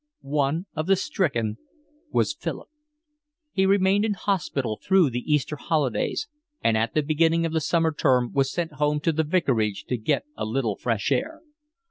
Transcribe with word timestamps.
One 0.23 0.65
of 0.75 0.87
the 0.87 0.95
stricken 0.95 1.59
was 2.09 2.33
Philip. 2.33 2.69
He 3.51 3.67
remained 3.67 4.03
in 4.03 4.15
hospital 4.15 4.79
through 4.83 5.11
the 5.11 5.31
Easter 5.31 5.57
holidays, 5.57 6.27
and 6.63 6.75
at 6.75 6.95
the 6.95 7.03
beginning 7.03 7.45
of 7.45 7.53
the 7.53 7.61
summer 7.61 7.93
term 7.93 8.31
was 8.33 8.51
sent 8.51 8.71
home 8.73 8.99
to 9.01 9.11
the 9.11 9.23
vicarage 9.23 9.85
to 9.89 9.97
get 9.97 10.25
a 10.35 10.43
little 10.43 10.75
fresh 10.75 11.11
air. 11.11 11.41